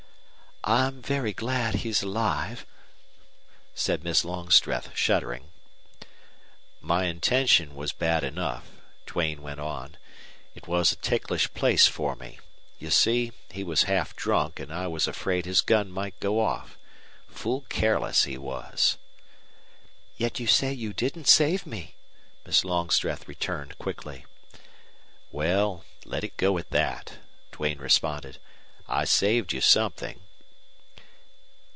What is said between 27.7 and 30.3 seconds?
responded. "I saved you something."